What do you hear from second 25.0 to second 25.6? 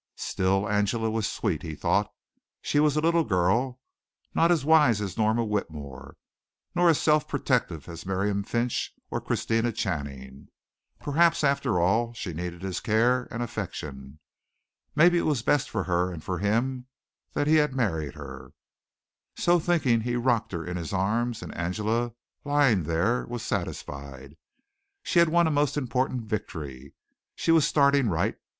She had won a